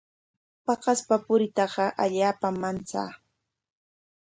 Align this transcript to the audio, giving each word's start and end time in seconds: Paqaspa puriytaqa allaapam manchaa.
Paqaspa 0.65 1.15
puriytaqa 1.25 1.85
allaapam 2.03 2.55
manchaa. 2.61 3.09